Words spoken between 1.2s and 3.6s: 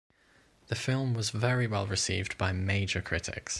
very well received by major critics.